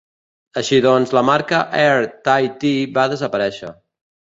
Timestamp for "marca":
1.29-1.61